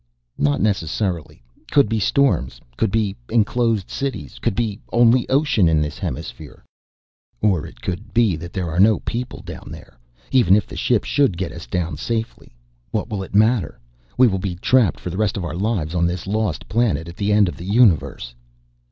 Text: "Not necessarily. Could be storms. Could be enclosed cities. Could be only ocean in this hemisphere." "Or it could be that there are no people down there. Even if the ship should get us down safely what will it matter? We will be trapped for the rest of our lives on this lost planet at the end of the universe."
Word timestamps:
"Not 0.39 0.61
necessarily. 0.61 1.43
Could 1.71 1.87
be 1.87 1.99
storms. 1.99 2.59
Could 2.75 2.89
be 2.89 3.15
enclosed 3.29 3.87
cities. 3.91 4.39
Could 4.39 4.55
be 4.55 4.79
only 4.91 5.29
ocean 5.29 5.69
in 5.69 5.79
this 5.79 5.99
hemisphere." 5.99 6.65
"Or 7.39 7.67
it 7.67 7.83
could 7.83 8.11
be 8.11 8.35
that 8.35 8.51
there 8.51 8.71
are 8.71 8.79
no 8.79 9.01
people 9.01 9.43
down 9.43 9.69
there. 9.69 9.99
Even 10.31 10.55
if 10.55 10.65
the 10.65 10.75
ship 10.75 11.03
should 11.03 11.37
get 11.37 11.51
us 11.51 11.67
down 11.67 11.97
safely 11.97 12.55
what 12.89 13.09
will 13.09 13.21
it 13.21 13.35
matter? 13.35 13.79
We 14.17 14.25
will 14.25 14.39
be 14.39 14.55
trapped 14.55 14.99
for 14.99 15.11
the 15.11 15.17
rest 15.21 15.37
of 15.37 15.45
our 15.45 15.55
lives 15.55 15.93
on 15.93 16.07
this 16.07 16.25
lost 16.25 16.67
planet 16.67 17.07
at 17.07 17.15
the 17.15 17.31
end 17.31 17.47
of 17.47 17.55
the 17.57 17.65
universe." 17.65 18.33